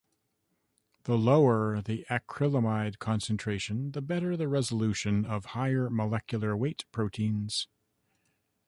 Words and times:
The 1.03 1.15
lower 1.15 1.79
the 1.79 2.07
acrylamide 2.09 2.97
concentration, 2.97 3.91
the 3.91 4.01
better 4.01 4.35
the 4.35 4.47
resolution 4.47 5.25
of 5.25 5.45
higher 5.53 5.91
molecular 5.91 6.57
weight 6.57 6.85
proteins. 6.91 7.67